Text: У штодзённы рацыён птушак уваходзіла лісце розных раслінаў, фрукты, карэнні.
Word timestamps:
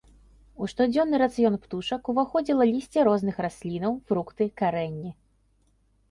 У 0.63 0.67
штодзённы 0.71 1.17
рацыён 1.23 1.57
птушак 1.65 2.07
уваходзіла 2.13 2.63
лісце 2.69 3.03
розных 3.09 3.35
раслінаў, 3.47 3.91
фрукты, 4.07 4.47
карэнні. 4.63 5.11